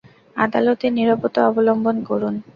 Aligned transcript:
আদালতে 0.35 0.85
নীরবতা 0.95 1.41
অবলম্বন 1.49 1.95
করুন! 2.09 2.35